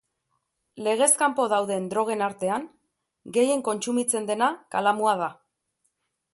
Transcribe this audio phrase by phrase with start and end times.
[0.87, 2.65] Legez kanpo dauden drogen artean,
[3.37, 5.33] gehien kontsumitzen dena kalamua da.